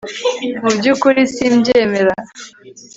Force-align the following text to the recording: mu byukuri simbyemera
mu 0.63 0.71
byukuri 0.77 1.21
simbyemera 1.33 2.13